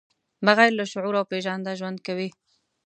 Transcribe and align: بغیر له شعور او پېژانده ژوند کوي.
بغیر 0.45 0.71
له 0.79 0.85
شعور 0.91 1.13
او 1.19 1.29
پېژانده 1.31 1.71
ژوند 1.79 1.97
کوي. 2.07 2.29